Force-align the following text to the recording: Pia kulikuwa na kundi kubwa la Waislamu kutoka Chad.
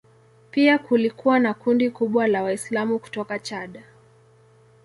Pia 0.51 0.77
kulikuwa 0.79 1.39
na 1.39 1.53
kundi 1.53 1.89
kubwa 1.89 2.27
la 2.27 2.43
Waislamu 2.43 2.99
kutoka 2.99 3.39
Chad. 3.39 3.83